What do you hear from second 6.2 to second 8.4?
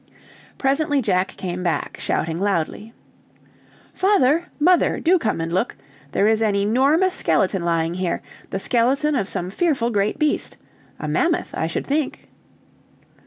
is an enormous skeleton lying here;